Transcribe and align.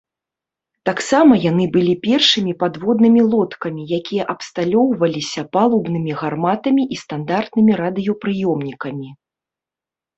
Таксама 0.89 1.33
яны 1.51 1.65
былі 1.75 1.93
першымі 2.07 2.55
падводнымі 2.63 3.21
лодкамі, 3.33 3.81
якія 3.99 4.23
абсталёўваліся 4.35 5.41
палубнымі 5.59 6.11
гарматамі 6.25 6.83
і 6.95 7.03
стандартнымі 7.07 7.71
радыёпрыёмнікамі. 7.87 9.09